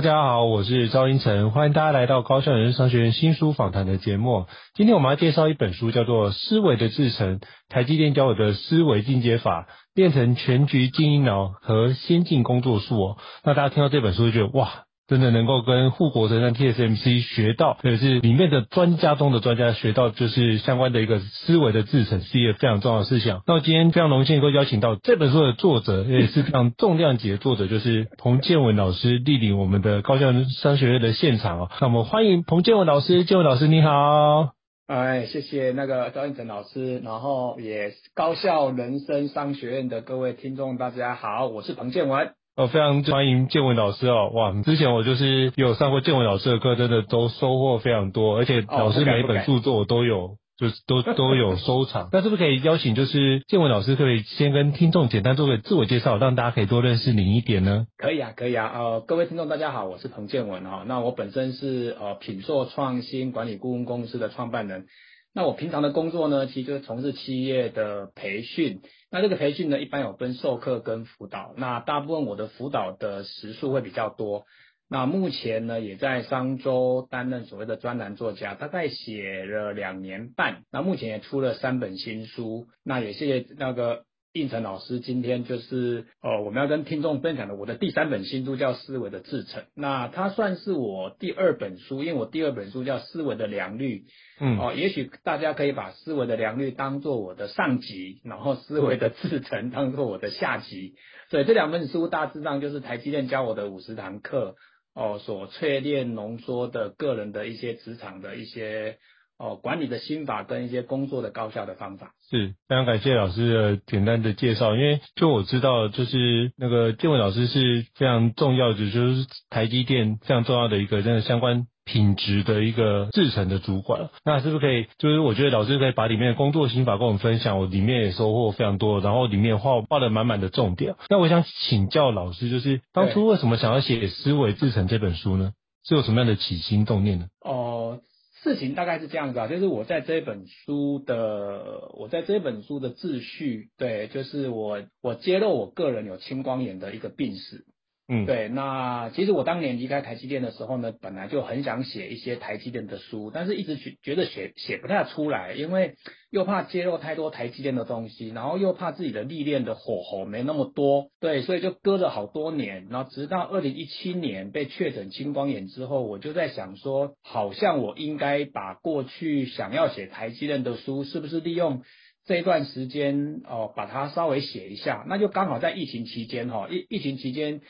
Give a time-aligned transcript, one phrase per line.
[0.00, 4.46] 大家好，我是赵英成，欢迎大家来到高校人生商学院新书访谈的节目。
[4.72, 13.18] 今天我们要介绍一本书，叫做《思维的制成：台积电教我的思维进阶法，变成全局经营脑和先进工作术》哦。
[13.44, 14.84] 那大家听到这本书就觉得哇！
[15.10, 23.42] 真的能够跟护国神山 TSMC 学到，或者是里面的专家中的专家学到，就是相关的一个思维的制程，是一个非常重要的事项。
[23.44, 31.70] 那今天非常荣幸能够邀请到这本书的作者，也是非常重量级的作者，就是彭建文老师莅临我们的高校商学院的现场哦。
[31.80, 34.52] 那我们欢迎彭建文老师，建文老师你好。
[34.86, 42.30] 哎，谢谢那个赵胤丞老师，然后也高校人生商学院的各位听众大家好，我是彭建文。
[42.56, 44.52] 我非常欢迎建文老师哦，哇！
[44.62, 52.10] 之前我就是有上过建文老师的课，真的都收获非常多，而且老师每一本著作我都有，就是都 都有收藏。
[52.12, 57.86] 那是不是可以邀请，就是建文老师可以先跟听众简单做个自我介绍，让大家可以多认识您一点呢？
[57.96, 58.70] 可以啊，可以啊。
[58.74, 60.84] 呃，各位听众大家好，我是彭建文哈。
[60.86, 64.86] 那我本身是呃品硕创新管理顾问公司的创办人。
[65.32, 68.80] 那我平常的工作呢，其实就是从事企业的培训。
[69.10, 71.54] 那这个培训呢，一般有分授课跟辅导。
[71.56, 74.46] 那大部分我的辅导的时数会比较多。
[74.88, 80.64] 那目前呢，也在商周担任所谓的专栏作家，大概写了两年半。
[80.72, 82.66] 那目前也出了三本新书。
[82.84, 84.04] 那也谢谢那个。
[84.32, 94.04] 胤丞老师，今天就是呃，我们要跟听众分享的我的第三本新书叫《思维的制程》，那它算是我第二本书，因为我第二本书叫《思维的良率》，
[94.38, 100.94] 嗯，哦，也许大家可以把《思维的良率》当做我的上集，然后《思维的制程》 当做我的下集，
[101.28, 104.54] 所以这两本书大致上就是台积电教我的五十堂课
[104.94, 108.98] 哦，所淬炼浓缩的个人的一些职场的一些。
[109.40, 114.76] 哦，管理的心法跟一些工作的高效的方法，是非常感谢老师的简单的介绍。
[114.76, 124.10] 因为就我知道，就是那个建文老师是非常重要的，就是台积电非常重要的一个真的相关品质的一个制成的主管。
[124.26, 130.96] 那是不是可以，就是我觉得老师可以把里面的工作心法跟我们分享，我里面也收获非常多，然后里面画画的满满的重点。
[131.08, 135.52] 那我想请教老师，就是当初为什么想要写《思维制成》这本书呢？
[135.82, 137.28] 是有什么样的起心动念呢？
[137.40, 138.00] 哦。
[138.42, 147.64] 事情大概是这样子啊，就是我在这本书的，我在这本书的自序，对，就是我我揭露我个人有青光眼的一个病史。
[148.12, 155.94] 嗯，对，那其实我当年离开台积电的时候呢，本来就很想写一些台积电的书，但是一直觉觉得写写不太出来，因为
[156.32, 171.82] 又怕揭露太多台积电的东西，然后又怕自己的历练的火候没那么多，对，所以就搁了好多年，然后直到二零一七年被确诊青光眼之后，我就在想说，好像我应该把过去想要写台积电的书，是不是利用
[172.26, 177.60] 这一段时间哦，把它稍微写一下，那就刚好在疫情期间哈，疫疫情期间。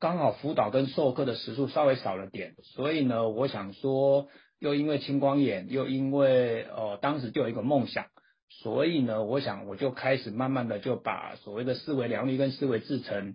[0.00, 4.28] 刚好辅导跟授课的时数稍微少了点，所以呢，我想说，
[4.60, 8.06] 又因为青光眼，又因为呃当时就有一个梦想，
[8.48, 13.34] 所以呢，我想我就开始慢慢的就把所谓的思维良率跟思维制成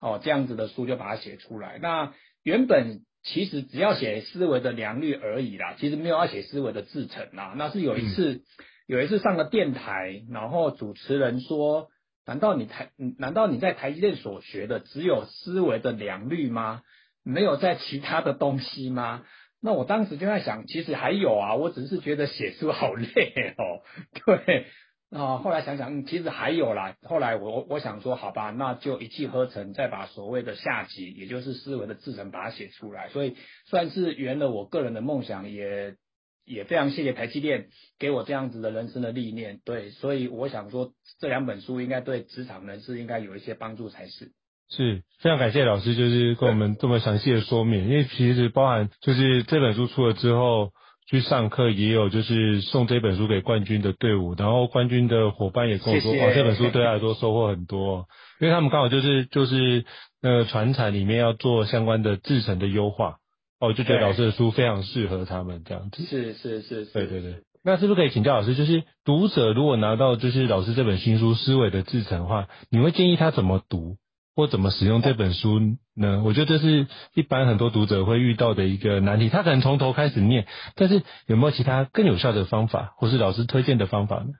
[0.00, 1.78] 哦这样子的书就把它写出来。
[1.80, 2.12] 那
[2.42, 7.54] 原本其实只要写思维的良率而已啦，其实没有要写思维的制成啦。
[7.56, 8.42] 那是有一次，嗯、
[8.86, 11.88] 有一次上了电台，然后主持人说。
[12.24, 16.82] 难道你台，难道你在台积电所学的只有思维的良率吗？
[17.24, 19.24] 没有在其他的东西吗？
[19.60, 23.82] 那我当时就在想，其实还有啊，我只是觉得写书好累哦。
[24.26, 24.66] 对，
[25.10, 26.96] 啊，后来想想，嗯，其实还有啦。
[27.02, 33.08] 后来我我想说，好吧，那就一气呵成，再把所谓的下集，也就是思维的制程，把它写出来。
[33.08, 33.36] 所以
[33.66, 35.96] 算是圆了我个人的梦想，也。
[36.44, 37.66] 也非常谢谢台积电
[37.98, 44.32] 给我这样子的人生的历练，对，所以我想说这两本书应该对职场人士应该有一些帮助才是。
[44.70, 50.70] 是非常感谢老师，就是跟我们这么详细的说明，因为其实包含就是这本书出了之后
[51.10, 58.08] 去上课，也有就是送这本书给冠军的队伍，然后冠军的伙伴也跟我说，谢谢哇，这本书对他来说收获很多，
[58.40, 59.84] 因为他们刚好就是就是
[60.22, 63.18] 那个传产里面要做相关的制程的优化。
[63.62, 66.04] 哦，就觉得老师的书非常适合他们这样子。
[66.04, 67.44] 是是是是，对对对。
[67.62, 73.98] 那是不是可以请教老师，就是读者如果拿到就是老师这本新书《思维的制成》的话，你会建议他怎么读
[74.34, 75.60] 或怎么使用这本书
[75.94, 76.24] 呢？
[76.24, 79.28] 我觉得这是一般很多读者会遇到的一个难题。
[79.28, 84.30] 他可能从头开始念，但是有没有其他更有效的方法，或是老师推荐的方法呢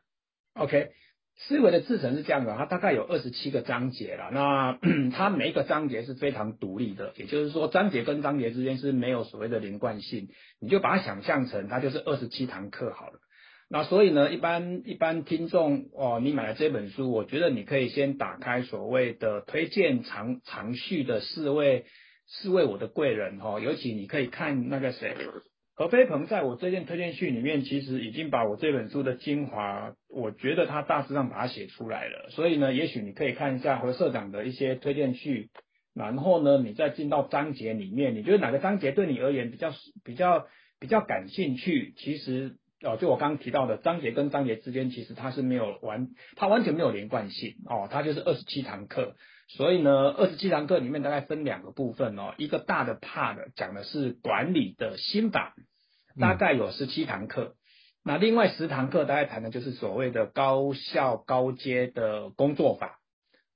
[0.57, 0.89] ？OK。
[1.39, 4.31] 思维的制程是这样的，它大概有二十七个章节了。
[4.33, 4.79] 那
[5.13, 10.29] 它每一个章节是非常独立的，也就是说，章节跟章节之间是没有所谓的连贯性。
[10.61, 13.15] 你就把它想象成它就是二十七堂课好了。
[13.69, 21.87] 那所以呢，一般一般听众哦，你买了这本书，我觉得你可以先打开所谓的推荐长长序的四位
[22.29, 25.17] 四位我的贵人哈，尤其你可以看那个谁。
[25.75, 32.29] 何飞鹏在我这件推荐序里面，其实已经把我这本书的精华，我觉得他大致上把它写出来了。
[32.31, 35.49] 所以呢，也许你可以看一下何社长的一些推荐序，
[35.95, 39.73] 然后呢，你再进到章节里面，你觉得哪个章节对你而言比较
[40.05, 40.47] 比较
[40.79, 41.95] 比较感兴趣？
[41.97, 49.17] 其实哦，就我刚刚提到的章节跟章节之间，其实它是没有完，它完全没有连贯性哦，它就是二十七堂课。
[49.49, 55.55] 所以呢，二十七堂课里面大概分两个部分哦，一个大的 part 讲的是管理的心法，
[56.19, 57.55] 大概有十七堂课，嗯、
[58.05, 62.99] 那另外十堂课大概谈的就是所谓的高效高阶的工作法。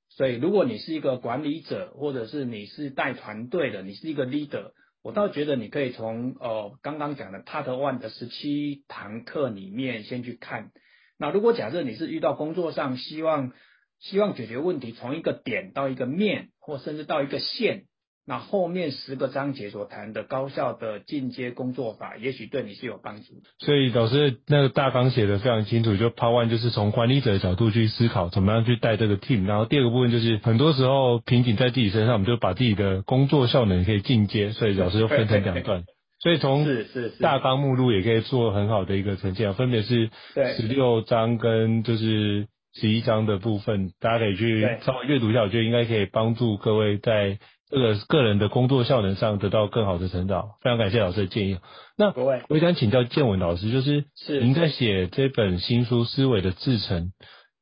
[0.08, 4.72] 所以如果你是一个管理者，或者是你是带团队的，你是一个 leader，
[5.02, 10.70] 我倒觉得你可以从呃刚刚讲的 part one 的十七堂课里面先去看。
[11.18, 13.52] 那如果假设你是遇到工作上希望
[14.00, 17.84] 希望解决问题，从一个点到一个面，或甚至到一个线，
[18.26, 23.48] 那后面十个章节所谈的高效的进阶工作法，也许对你是有帮助的。
[23.58, 29.46] 所以老师那个大纲写的非常清楚，就 Part One 就是从管理者的角度去思考，怎么样去带这个 team。
[29.46, 34.52] 然后第二个部分就是很多时候瓶颈在自己身上，我们就把自己的工作效能可以进阶。
[34.52, 35.84] 所以老师就分成两段，
[36.20, 40.10] 所以从是是大纲目录也可以做很好的一个呈现，分别是
[40.56, 42.48] 十六章跟就是。
[42.78, 47.38] 十一章的部分，大家可以去稍微阅读一下，我觉得应该可以帮助各位在
[47.70, 50.50] 这个个人的工作效能上得到更好的成长。
[50.62, 51.58] 非常感谢老师的建议。
[51.96, 52.12] 那
[52.48, 54.04] 我想请教建文老师，就是
[54.40, 57.04] 您在写这本新书《思维的制成》，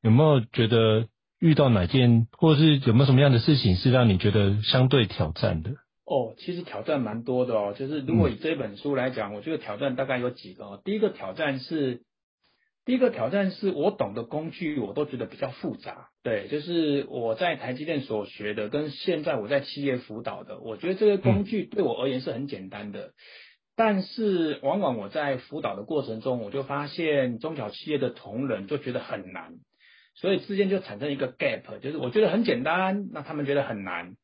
[0.02, 1.06] 有没有觉得
[1.38, 5.70] 遇到哪件，或者是有没有什么样的事情是让你觉得相对挑战的？
[6.06, 7.72] 哦，其实挑战蛮多的哦。
[7.78, 10.82] 就是如果以这本书来讲，嗯、我觉得挑战大概有几个哦。
[10.84, 12.02] 第一个挑战是。
[12.86, 16.08] 第一个挑战是我懂的工具，我都觉得比较复杂。
[16.22, 23.12] 对，就是我在台积电所学的，跟现在我在企业辅导的，我觉得这些工具对我而言是很简单的。
[23.74, 29.54] 但是往往我在辅导的过程中，我就发现中小企业的同仁就觉得很难，
[30.14, 34.14] 所以之间就产生一个 gap，就是我觉得很简单，那他们觉得很难。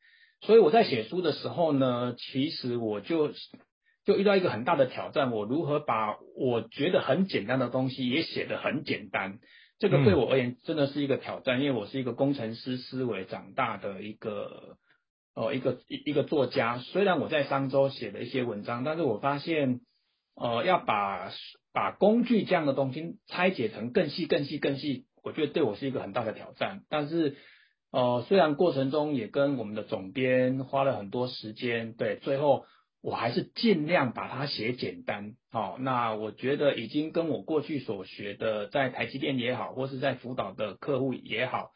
[0.43, 3.33] 所以我在写书的时候呢，其实我就。
[4.11, 9.39] 就遇到一个很大的挑战，我如何把我觉得很简单的东西也写得很简单？
[9.79, 14.77] 这个对我而言真的是一个挑战，因为我是一个工程师思维长大的一个
[15.37, 16.79] 呃一个一一个作家。
[16.79, 19.79] 虽然我在商周写了一些文章，但是我发现
[20.35, 21.31] 呃要把
[21.73, 26.83] 把工具这样的东西拆解成更细、更细、更细，我觉得对我是一个很大的挑战。
[26.89, 27.37] 但是
[27.93, 32.65] 呃虽然过程中也跟我们的总编花了很多时间，对，最后。
[33.02, 41.71] 我还是尽量把它写简单，好，那我觉得已经跟我过去所学的，在台积电也好，或是在辅导的客户也好，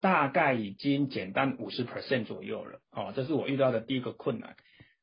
[0.00, 4.54] 大概已经简单五十 percent 左右了，哦，这是我遇到的第一个困难。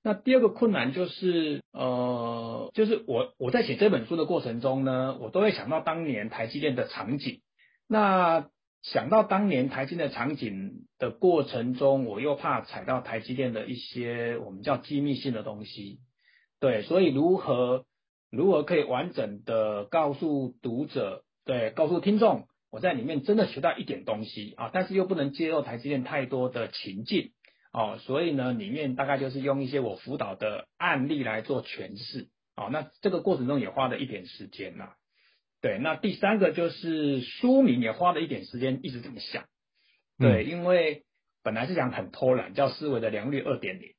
[0.02, 7.42] 那第二个困难就是，呃，就是我我在写这本书的过程中呢，我都会想到当年台积电的场景，
[7.88, 8.50] 那。
[8.92, 16.00] 想到当年台积电的场景的过程中，我又怕踩到台积电的一些我们叫机密性的东西，
[16.60, 17.86] 对，所以如何
[18.30, 27.32] 如何可以完整的告诉读者，对，告诉听众，我在里面真的学到一点东西啊，但是又不能揭露台积电太多的情境
[27.74, 34.90] 哦，所以呢，里面大概就是用一些我辅导的案例来做诠释，哦，那这个过程中也花了一点时间呐。
[35.62, 39.46] 对，那第三个就是书名也花了一点时间一直这么想，
[40.20, 41.04] 对，嗯、因为
[41.44, 43.94] 本来是想很偷懒，叫思维的良率二点零，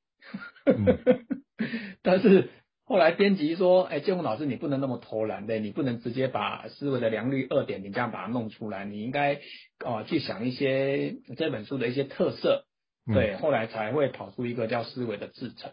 [2.02, 2.50] 但是
[2.84, 9.40] 后来编辑说，哎，建宏老师你不能那么偷懒，对，你不能直接把思维的良率二点零这样把它弄出来，你应该
[9.84, 12.64] 哦去想一些这本书的一些特色，
[13.12, 15.72] 对，后来才会跑出一个叫思维的制程。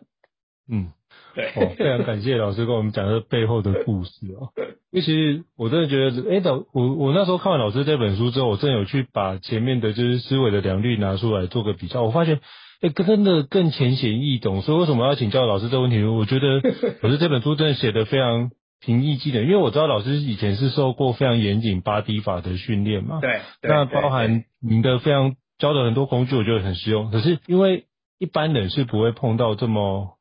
[0.70, 0.88] 嗯，
[1.36, 4.50] 对，哦，非常感谢老师跟我们讲这背后的故事哦。
[4.91, 12.39] 因为其实我真的觉得，哎，导我我那时候看完老师这本书之后，我真的有去把前面的就是思维的良率拿出来做个比较，我发现，
[12.82, 14.62] 哎，真的更浅显易懂。
[14.62, 16.03] 所以为什么要请教老师这个问题？
[16.03, 16.62] 我觉得
[17.01, 23.20] 老师这本书真的写的非常平易近人，因为我知道老师以前是受过非常严谨八 D 法的训练嘛。
[23.20, 23.41] 对。
[23.63, 27.10] 那包含您的非常教的很多工具，我觉得很实用。
[27.10, 27.86] 可是因为
[28.20, 30.12] 一般人是不会碰到这么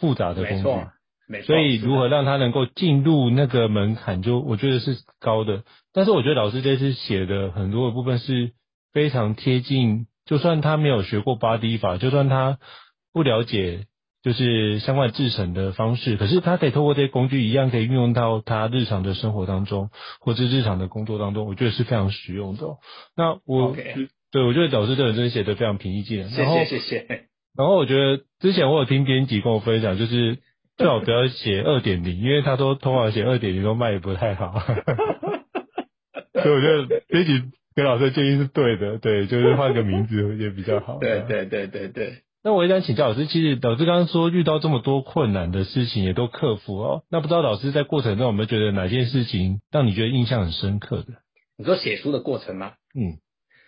[0.00, 0.68] 复杂的工具，
[1.28, 5.62] 没错，所以如何让他能够进入那个门槛，就我觉得是高的。
[5.92, 8.52] 但是我觉得老师这次写的很多的部分是
[8.92, 12.58] 非常贴近，就算他没有学过八 D 法，就算他
[13.12, 13.86] 不了解。
[14.22, 19.88] 就是相关制程的方式，可是他可以透过这些工具，一样可以运用到他日常的生活当中，
[20.20, 22.66] 或者日常的工作当中，我觉得是非常实用的。
[23.16, 24.10] 那我，Okay.
[24.30, 26.28] 对，我觉得老师这本真写的非常平易近人。
[26.28, 27.29] 谢谢谢谢。
[27.56, 30.38] 然后我觉得之前我有听编辑跟我分享，就是
[30.76, 34.60] 最好不要写二点零，因为他说通常写二点零都卖不太好。
[36.32, 37.42] 所以我觉得编辑
[37.76, 40.98] 给老师的建议是对的，对，就是换个名字也比较好。
[40.98, 42.22] 对对对对对。
[42.42, 47.02] 那我也想请教老师，其实老师刚刚说遇到这么多困难的事情也都克服哦。
[47.10, 51.08] 那不知道老师在过程中有没有觉得哪件事情让你觉得印象很深刻的？
[51.58, 52.72] 你说写书的过程吗？
[52.94, 53.18] 嗯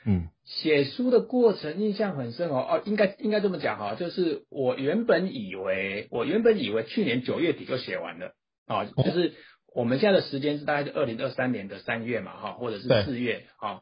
[0.05, 2.57] 嗯，写书的过程印象很深哦。
[2.57, 8.33] 哦，应该应该这么讲哈，就是我原本以为我原本以为去年九月底就写完了
[8.67, 9.35] 啊，就是
[9.75, 13.81] 我们现在的时间是大概是二零二三年的三月嘛哈，或者是四月啊。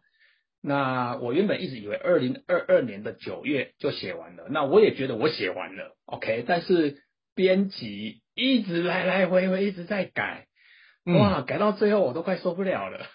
[0.62, 6.98] 那我原本一直以为二零二二年的九月就写完了，那我也觉得我写完了，OK，但是
[7.34, 10.48] 编辑一直来来回回一直在改，
[11.06, 13.06] 哇，改到最后我都快受不了了。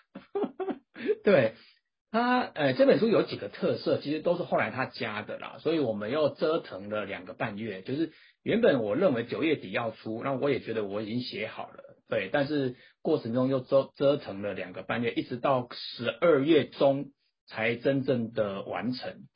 [1.23, 1.53] 对，
[2.15, 17.11] 他呃这本书有几个特色，其实都是后来他加的啦，所以我们又折腾了两个半月，就是原本我认为九月底要出，那我也觉得我已经写好了，对，但是过程中又折折腾了两个半月，一直到十二月中。
[17.47, 19.27] 才真正的完成。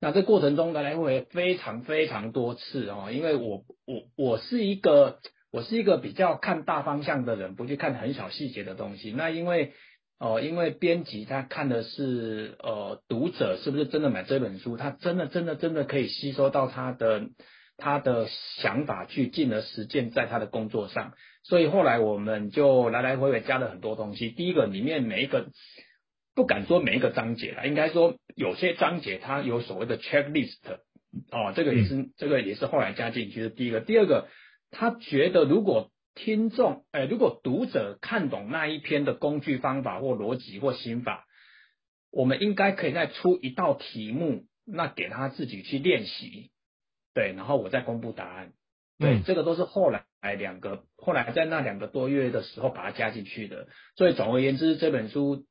[0.00, 5.18] 那这过程中来来回回非常非常多次哦，因为我我我是一个
[5.52, 9.12] 我是一个比较看大方向的人，不去看很小细节的东西。
[9.12, 9.74] 那因为
[10.20, 17.30] 哦、呃，因为编辑他看的是呃读者是不是真的买这本书，他真的真的真的可以吸收到他的
[17.76, 18.28] 他的
[18.60, 21.14] 想法去进而实践在他的工作上。
[21.42, 24.30] 所以后来我们就来来回回加了很多东西。
[24.30, 25.48] 第一个里面每一个。
[26.32, 30.60] 不敢说每一个章节了，应该说有些章节它有所谓的 checklist
[31.32, 33.50] 哦，这个也是、嗯、这个也是后来加进去的。
[33.50, 34.28] 第一个，第二个，
[34.70, 41.26] 他觉得如果听众诶，如果读者看懂那一篇的工具方法或逻辑或心法，
[42.10, 46.50] 我们应该可以再出一道题目，那给他自己去练习，
[47.14, 48.52] 对，然后我再公布答案。
[48.98, 50.04] 对，嗯、这个都是后来
[50.38, 53.68] 两个后来在那两个多月的时候把它加进去的。
[53.96, 55.46] 所以总而言之，这本书。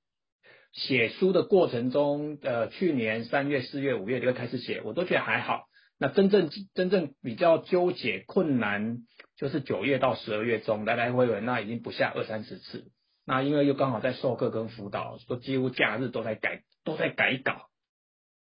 [0.72, 5.64] 写书的过程中，呃，去年三月、四月、五月就开始写，我都觉得还好。
[6.00, 9.00] 那真正真正比较纠结困难，
[9.38, 12.92] 就是九月到十二月中来来回回，那已经不下二三十次。
[13.26, 17.68] 那因为又刚好在授课跟辅导，说几乎假日都在改，都在改稿。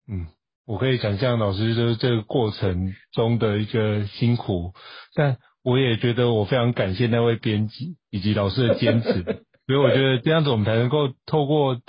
[0.06, 0.28] 嗯，
[0.66, 4.72] 我可以想象老师就是这个过程中的一个辛苦，
[5.14, 9.22] 但我也觉得我非常感谢那位编辑以及老师的坚持，
[9.66, 11.80] 所以我觉得这样子我们才能够透过。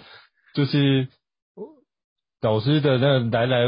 [0.55, 1.07] 就是
[2.41, 3.65] 老师的那个来来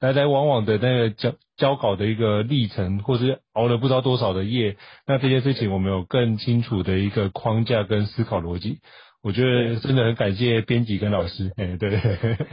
[0.00, 4.76] 来来往往的那个交交稿的一个历程，或是熬了不知道多少的夜，
[5.06, 8.78] 那这件事情我们有更清楚的一个框架跟思考逻辑。
[9.22, 12.00] 我觉得真的很感谢编辑跟老师，哎，对，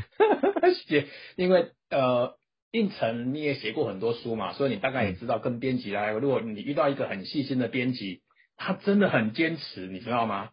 [0.88, 1.06] 写，
[1.38, 2.38] 因为呃，
[2.72, 8.22] 应成你也写过很多书嘛，所以你大概也知道跟编辑来，如果你遇到一个很细心的编辑，
[8.58, 10.50] 他真的很坚持，你知道吗？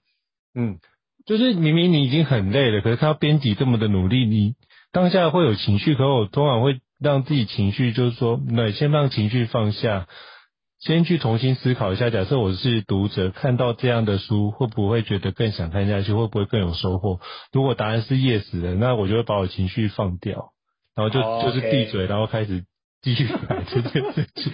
[0.54, 0.78] 嗯。
[1.24, 4.54] 就是明明你已经很累了，可是他编辑这么的努力，你
[4.92, 10.06] 当下会有情绪，可我通常会让自己情绪，就是说，那先让情绪放下，
[10.78, 12.10] 先去重新思考一下。
[12.10, 16.12] 假设我是读者，看到这样的书，会不会觉得更想看下去？
[16.12, 17.20] 会不会更有收获？
[17.52, 20.52] 如果答案是 yes 的，那我就会把我情绪放掉，
[20.94, 22.64] 然后就、就是闭嘴，然后开始
[23.00, 24.52] 继续改这件事情。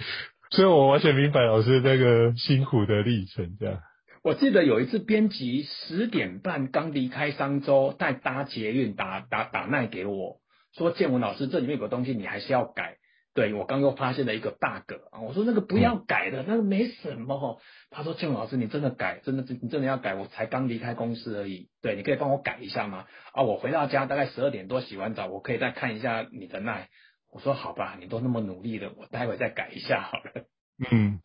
[0.51, 3.79] 所以我完全明白老师那个辛苦的历程，这样。
[4.21, 10.37] 我记得有一次，编辑十点半刚离开商周，在搭捷运打打打耐给我
[10.73, 12.97] 说：“建文老师，这里面有个东西你还是要改。
[13.33, 17.61] 对”我刚又发现了一个 bug 啊，我说那个不要改的，那个没什么。
[17.91, 21.69] 他说：“建文老师，你真的改，真的你真的要改，我才刚离开公司而已。
[21.81, 26.89] 对，你可以帮我改一下吗？”啊，我回到家大概十二点多洗完澡，我可以再看一下你的耐。
[27.31, 30.45] 我说：“好吧，你都那么努力了，我待会再改一下好了。”
[30.91, 31.21] 嗯，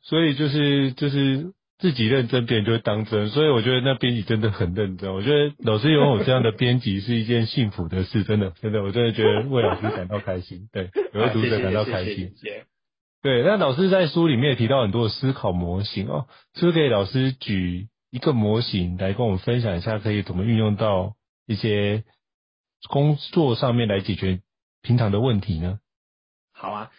[0.00, 1.52] 所以就是就是。
[1.78, 5.12] 自己认真，别人就会当真，所以我觉得那编辑真的很认真。
[5.12, 12.32] 我觉得老师拥有这样的编辑是一件幸福的事，真的，真的，我真的觉得为老师感到开心，对，为读者感到开心。
[13.22, 21.16] 对，那老师在书里面也提到很多的思考模型哦，是不是可以老师举一个模型来跟我们分享一下，可以怎么运用到
[21.46, 22.04] 一些
[22.88, 24.40] 工作上面来解决
[24.80, 25.80] 平常的问题呢？
[26.52, 26.90] 好啊，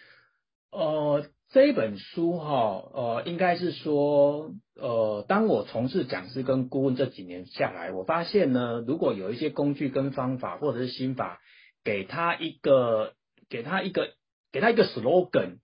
[0.70, 11.40] 呃，这一本书哈，呃，应该是说，呃，当我从事讲师跟顾问这几年下来，我发现呢，如果有一些工具跟方法或者是心法，
[11.82, 13.14] 给他一个，
[13.48, 14.10] 给他一个，
[14.52, 15.58] 给他一个 slogan。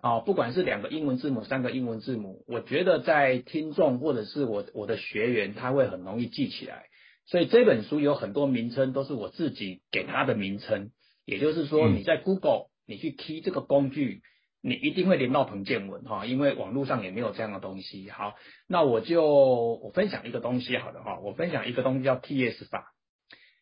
[0.00, 6.86] 啊，不管是两个英文字母、三个英文字母，我觉得在听众或者是我我的学员，他会很容易记起来。
[7.26, 10.90] 所以这本书有很多名称都是我自己给他的名称，
[11.24, 14.22] 也就是说你在 Google 你去 key 这个工具，
[14.64, 18.08] 你一定会连到彭建文哈，因为网络上也没有这样的东西。
[18.10, 18.34] 好，
[18.66, 22.92] 那我就我分享一个东西好的哈，我分享一个东西叫 TS 法。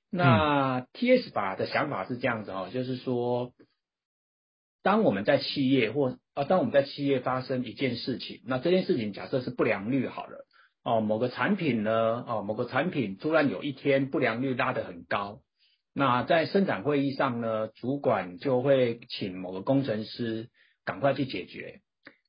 [0.08, 3.52] 那 TS 法的想法是这样子哈，就是说。
[4.84, 10.44] 当我们在企业或啊，当我们在企业发生一件事情，那这件事情假设是不良率好了，
[10.82, 15.38] 哦，某个产品呢，哦，某个产品突然有一天不良率拉得很高，
[15.94, 20.48] 那在生产会议上呢，主管就会请某个工程师
[20.84, 21.80] 赶快去解决。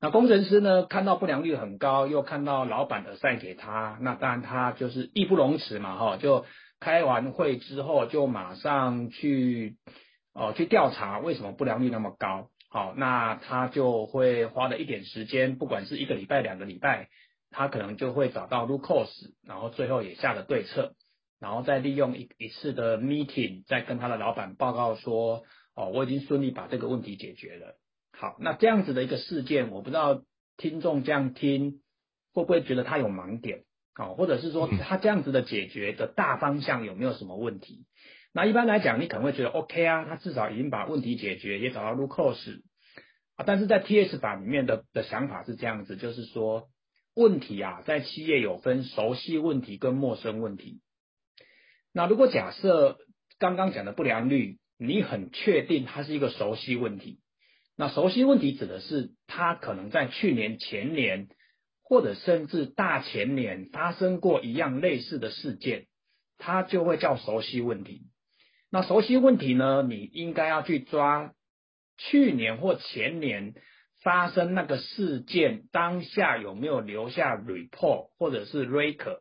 [0.02, 6.46] 那工程师呢，看到不良率很高，又看到老板的 assign 给他，那当然他就是义不容辞嘛，哈，就
[6.80, 9.78] 开完会之后就马上去。
[10.36, 12.50] 哦，去调查为什么不良率那么高？
[12.68, 17.10] 好，那他就会花了一点时间，不管是一个礼拜、两个礼拜，
[17.52, 20.96] 他可能就会找到 root cause，然后最后也下了对策，
[21.40, 25.44] 然后再利用一一次的 meeting，再跟他的老板报告说，
[25.76, 27.76] 哦，我已经顺利把这个问题解决了。
[28.16, 30.24] 好，那这样子的一个事件，我不知道
[30.56, 31.82] 听众这样听
[32.34, 33.66] 会不会觉得他有盲点？
[33.96, 37.86] 哦，或者是说他这样子的解决的大方向有没有什么问题？
[38.34, 42.62] 那一般来讲，你可能会觉得 OK 啊，他至少已经把问题解决，也找到 root cause
[43.36, 43.44] 啊。
[43.46, 46.70] 但是在 TS 版里面的的想法是这样子，就是说
[47.16, 50.82] 问题啊，在企业有分熟悉问题跟陌生问题。
[51.94, 52.98] 那如果假设
[53.38, 57.20] 刚刚讲的不良率，你很确定它是一个熟悉问题，
[57.76, 61.28] 那熟悉问题指的是它可能在去年、前年
[61.84, 65.88] 或者甚至大前年发生过一样类似的事件，
[66.38, 68.04] 它就会叫熟悉问题。
[68.72, 69.84] 那熟悉问题呢？
[69.88, 71.34] 你应该要去抓
[71.98, 73.54] 去年或前年
[74.02, 79.20] 发生那个事件当下有没有留下 report 或者是 record，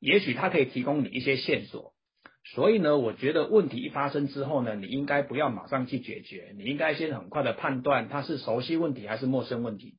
[0.00, 1.94] 也许它可以提供你一些线索。
[2.44, 9.96] 所以呢，我觉得问题一发生之后呢，你应该不要马上去解决，你应该先很快的判断它是熟悉问题还是陌生问题。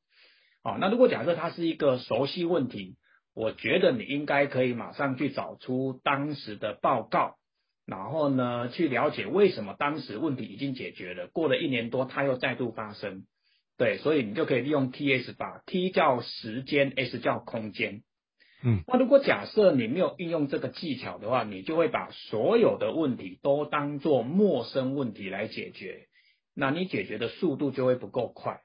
[0.64, 2.98] 好，那如果假设它是一个熟悉问题，
[3.34, 7.36] 我觉得你应该可以马上去找出当时的报告。
[7.86, 13.24] 然后呢，去了解为什么当时问题已经解决了，过了一年多，它又再度发生。
[13.78, 18.04] 对，所以你就可以利用 TS 法，T 叫时间，S 叫空间。
[18.64, 26.08] 嗯，那如果假设你没有运用这个技巧的话，你就会把所有的问题都当做陌生问题来解决，
[26.54, 28.62] 那你解决的速度就会不够快。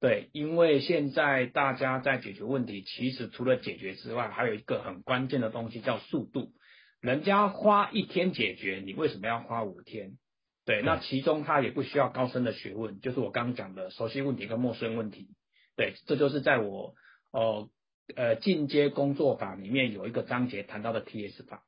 [0.00, 6.52] 对，因为现在大家在解决问题，其实除了解决之外，还有一个很关键的东西叫速度。
[7.00, 10.18] 人家花一天解决，你为什么要花五天？
[10.64, 15.28] 对，那其中它也不需要高深的学问，就是我刚刚讲的熟悉问题跟陌生问题。
[15.76, 16.94] 对，这就是在我
[17.32, 17.68] 呃
[18.16, 21.60] 呃进阶工作法里面有一个章节谈到的 TS 法。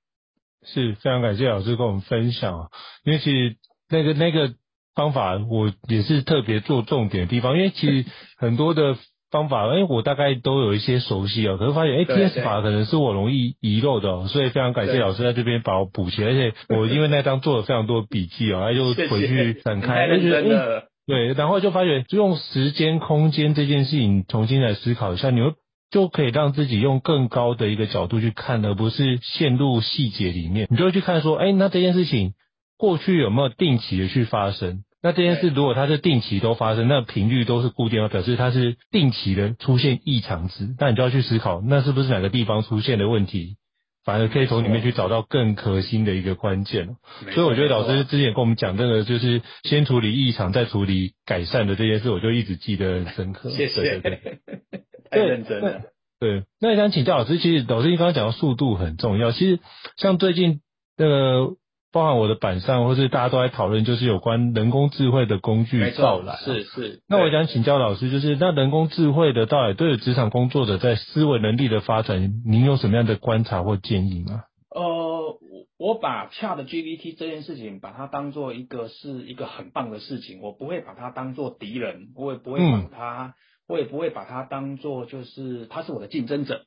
[0.64, 2.70] 是非常感谢老师跟我们分享，
[3.05, 3.57] 因为其实
[3.88, 4.55] 那个那个
[4.94, 8.96] 方法我也是特别做重点的地方，因为其实很多的。
[9.33, 25.53] 方法，哎，我大概都有一些熟悉哦，可是发现，哎，TS 法可能是我容易遗漏的哦，所以非常感谢老师在这边把我补齐，而且我 因为那张做了非常多笔记哦，他，就回去展开，而且，哎，对，然后就发觉，就用时间、空间这件事情重新来思考一下，你会
[25.90, 32.35] 就可以让自己用更高的一个角度去看，而不是陷入细节里面，你就会去看说，哎，那这件事情
[32.79, 34.85] 过去有没有定期的去发生？
[35.03, 40.74] 那这件事如果它是定期都发生，那频率都是固定的，表示它是定期的出现异常值。
[40.79, 43.57] 那你就要去思考，那是不是哪个地方出现的问题，
[44.05, 46.97] 反而可以从里面去找到更核心的一个关键。
[47.33, 53.51] 所以我觉得老师之前跟我们讲这个，就是先处理异常，再处理改善的这件事，我就一直记得很深刻。
[53.51, 54.41] 谢谢，对对对，
[55.11, 55.83] 太认真了。
[56.19, 59.61] 对，那想请教老师，其实老师你刚刚讲到速度很重要，其实
[59.97, 60.61] 像最近
[60.97, 61.57] 那个。
[61.92, 66.37] 包含我的板上，或是大家都在讨论，就是有关人工智慧的工具到来。
[66.37, 67.03] 是是。
[67.09, 74.44] 那我想请教老师，就是那人工智慧的到来，对于职场工作者在思维能力的发展，您有什么样的观察或建议吗？
[74.72, 75.38] 呃，
[75.79, 83.35] 我把 ChatGPT 这件事情，把它当做一个是一个很棒的事情，我不会把它当做敌人，我也不会把它，嗯、
[83.66, 86.66] 我也不会把它当做就是他是我的竞争者。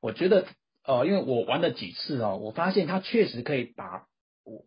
[0.00, 0.44] 我觉得，
[0.86, 4.04] 呃，因为我玩了几次哦，我发现它确实可以把，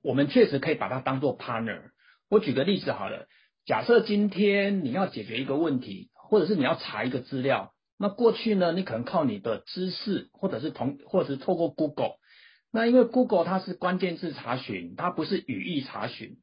[0.03, 1.81] 我们确实可以把它当做 partner。
[2.29, 3.27] 我举个例子好了，
[3.65, 12.15] 假设今天你要解决一个问题，或者是你要查一个资料，那过去呢，你可能靠你的知识，或者是同，或者是透过 Google。
[12.71, 16.37] 那因为 Google 它是关键字查询，它不是语义查询。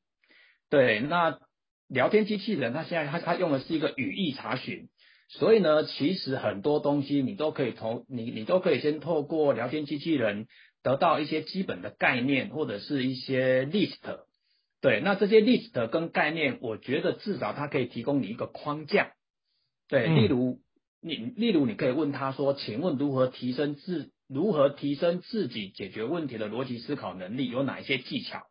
[0.68, 1.40] 对，那
[1.88, 4.88] 聊天机器人它现在它它用的是一个语义查询，
[5.28, 10.46] 所以呢，其实很多东西你都可以从你你都可以先透过聊天机器人
[10.82, 13.98] 得到一些基本的概念或者是一些 list。
[14.80, 19.12] 对，那这些 list 跟概念，我觉得至少它可以提供你一个框架。
[19.88, 20.60] 对，例如
[21.02, 27.50] 你例如你可以问他说，请问如何提升自如何提升自己解决问题的逻辑思考能力？
[27.50, 28.46] 有哪一些技巧？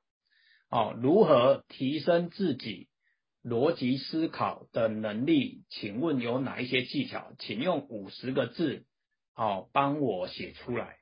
[0.69, 2.89] 哦，如何提升自己
[3.43, 5.63] 逻辑思考的能力？
[5.69, 7.31] 请问有哪一些技巧？
[7.39, 8.85] 请用五十个字，
[9.35, 10.98] 哦，帮我写出来。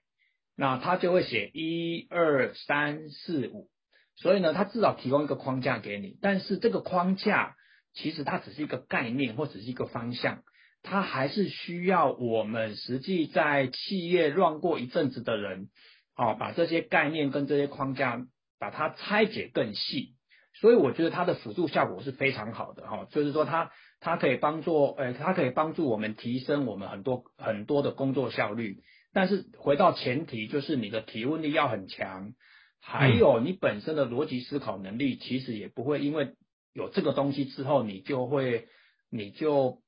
[0.57, 3.69] 那他就会写一二三四五。
[4.15, 6.17] 所以呢，他至少提供一个框架给你。
[6.21, 7.55] 但是这个框架
[7.93, 10.43] 其实它只是一个概念，或只是一个方向。
[10.81, 15.69] 它还是需要我们实际在企业乱过一阵子的人，
[16.15, 18.25] 哦，把这些概念跟这些框架
[18.59, 20.15] 把它拆解更细。
[20.55, 28.81] 所以我觉得它的辅助效果是非常好的哈，就是说它它可以帮助，呃，它可以帮助我们提升我们很多很多的工作效率。
[29.17, 32.33] 但是回到前提，就是你的提问力要很强，
[32.79, 36.35] 还有你本身的逻辑思考能力，其实也不会因为
[36.71, 38.67] 有这个东西之后，你就会
[39.09, 39.79] 你就。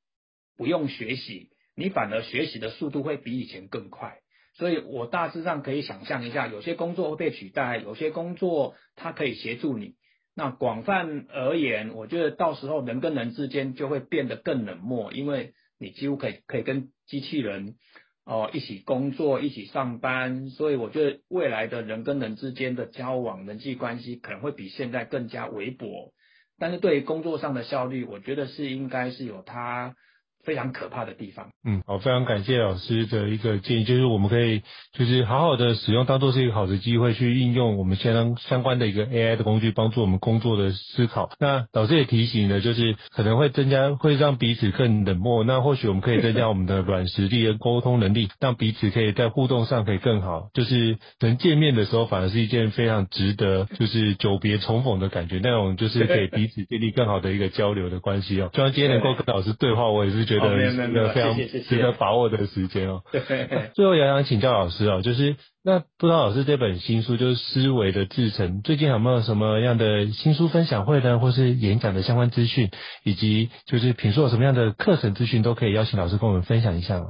[0.57, 4.17] 不用学习，你反而学习的速度会比以前更快。
[4.55, 9.95] 所以我大致上可以想象一下，有些工作会被取代，有些工作它可以协助你。
[10.35, 17.75] 那广泛而言，我觉得到时候人跟人之间就会变得更冷漠，因为你几乎可以可以跟机器人
[18.25, 20.49] 哦、一起工作、一起上班。
[20.49, 26.13] 所以我觉得未来的人跟人之间的交往、人际关系可能会比现在更加微薄。
[26.57, 29.95] 但是对于工作上的效率，我觉得是应该是有它。
[30.43, 31.49] 非常可怕的地方。
[31.65, 34.61] 嗯，好，非常感谢老师的一个建议，就是我们可以
[34.93, 41.29] 就是好好的使用，当做是一个好的机会去应用我们相当相关的一个 AI 的工具，帮助我们工作的思考。
[41.39, 45.43] 那老师也提醒了，就是可能会增加，会让彼此更冷漠。
[45.43, 50.49] 那或许我们可以增加我们的软实力跟沟通能力， 让彼此可以在互动上可以更好。
[50.53, 58.49] 就是能见面的时候，反而是一件非常值得，就是久别重逢的感觉，那种就是可以彼此建立更好的一个交流的关系哦。
[58.53, 60.45] 希望今天能够跟老师对话，我也是觉得。
[60.45, 63.01] 哦，没有没有没有，非常值得把握的时间哦。
[63.11, 72.69] 对，最后也想请教老师哦，就是那不知道老师这本新书就是思维的制程，最近有没有什么样的新书分享会呢，或是演讲的相关资讯，
[73.03, 77.07] 以及就是品说有什么样的课程资讯，都可以邀请老师跟我们分享一下吗？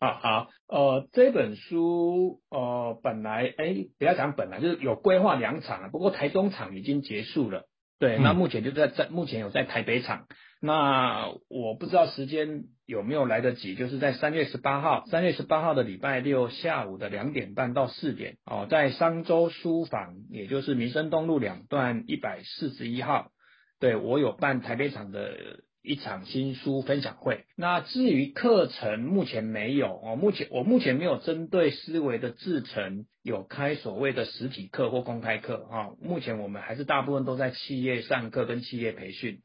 [0.00, 7.64] 好好，呃，这本书呃本来哎不要讲本来就是有规划两场，不过台中场已经结束了，
[7.98, 10.24] 对，那目前就在在目前有在台北场。
[10.64, 23.30] 那我不知道时间有没有来得及，就是在三月十八号，三月十八号的礼拜六下午的两点半到四点，哦，在商周书房，也就是民生东路两段一百四十一号，
[23.78, 25.36] 对，我有办台北场的
[25.82, 27.44] 一场新书分享会。
[27.58, 39.42] 那至于课程，目前没有哦，目前我目前没有针对思维的制程有开所谓的实体课或公开课啊，目前我们还是大部分都在企业上课跟企业培训。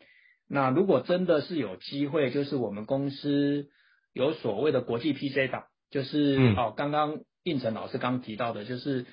[0.51, 3.67] 那如果真的是有机会，就是我们公司
[4.13, 9.05] 有所谓的国际 PC 法，就是、嗯、哦，刚刚应成老师刚提到的，就是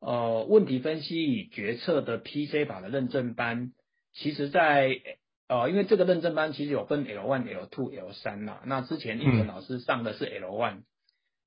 [0.00, 3.72] 呃问题分析与决策的 PC 法的认证班，
[4.12, 5.00] 其实在
[5.48, 8.60] 呃因为这个认证班其实有分 L one、L two、L 三啦。
[8.66, 10.84] 那之前应成老师上的是 L one，、嗯、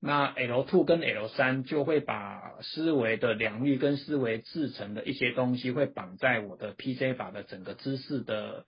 [0.00, 8.64] 那 L two 跟 L 三就会把思维的良率跟思维制成的一些东西会绑在我的 PC 法的整个知识的。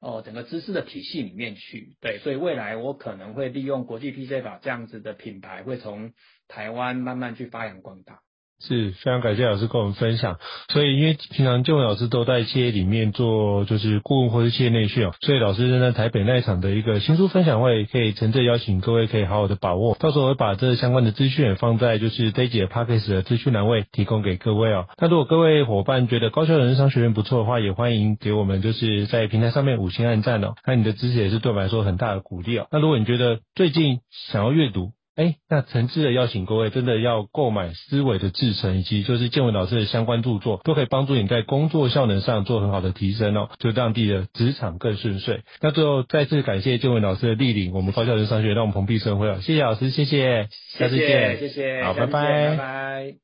[0.00, 6.12] 哦，整个知识的体系里面去，对，所以未来我可能会利用国际 PC 法这样子的品牌，会从
[6.46, 8.20] 台湾慢慢去发扬光大。
[8.60, 10.38] 是非常感谢老师跟我们分享，
[10.72, 24.86] 所以因为平常建伟老师都在企业里面做就是顾问或是企业内训哦，所以老师正在台北那一场的一个新书分享会，可以诚挚邀请各位可以好好的把握，到时候我会把这相关的资讯放在就是这一节 Podcast 的资讯栏位提供给各位哦。
[24.98, 32.66] 那如果各位伙伴觉得高效人商学院不错的话，也欢迎给我们就是在平台上面五星按赞哦，那你的支持也是对我们来说很大的鼓励哦。
[32.72, 45.40] 那如果你觉得最近想要阅读，哎，那诚挚的邀请各位，真的要购买思维的制程，以及就是建文老师的相关著作，都可以帮助你在工作效能上做很好的提升哦，就让自己的职场更顺遂。
[45.60, 50.46] 那最后再次感谢建文老师的莅临，我们高效人商学院让我们蓬荜生辉哦，谢谢老师，谢谢，
[50.78, 53.14] 下次见，谢谢，好，拜拜，拜拜。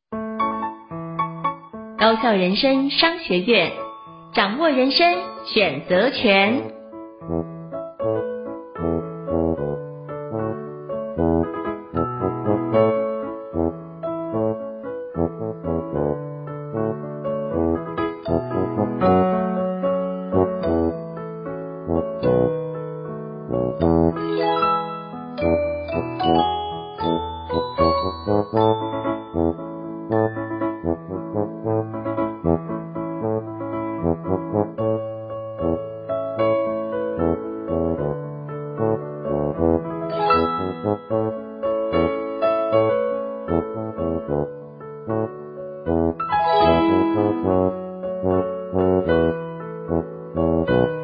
[1.97, 3.71] 高效人生商学院，
[4.35, 5.15] 掌握人生
[5.47, 7.54] 选择权。
[46.95, 47.17] Thank
[50.69, 51.04] you.